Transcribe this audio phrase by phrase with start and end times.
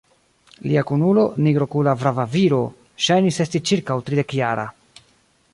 [0.69, 2.63] Lia kunulo, nigrokula brava viro,
[3.09, 4.69] ŝajnis esti ĉirkaŭ tridekjara.